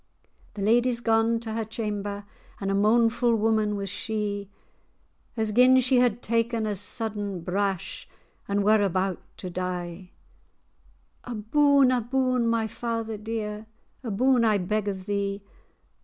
[0.55, 2.25] The lady's gane to her chamber,
[2.59, 4.49] And a moanfu' woman was she;
[5.37, 8.07] As gin[#] she had taken a sudden brash[#]
[8.47, 9.93] And were about to die.
[10.65, 11.33] [#] if [#] illness.
[11.35, 13.67] "A boon, a boon, my father dear,
[14.03, 15.43] A boon I beg of thee!"